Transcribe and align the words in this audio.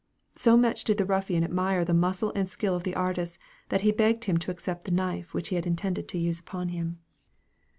So 0.35 0.57
much 0.57 0.83
did 0.83 0.97
the 0.97 1.05
ruffian 1.05 1.43
admire 1.43 1.85
the 1.85 1.93
muscle 1.93 2.31
and 2.33 2.49
skill 2.49 2.73
of 2.73 2.81
the 2.81 2.95
artist, 2.95 3.37
that 3.69 3.81
he 3.81 3.91
begged 3.91 4.23
him 4.23 4.37
to 4.39 4.49
accept 4.49 4.85
the 4.85 4.91
knife 4.91 5.35
which 5.35 5.49
he 5.49 5.55
had 5.57 5.67
intended 5.67 6.07
to 6.07 6.17
use 6.17 6.39
upon 6.39 6.69
him. 6.69 6.97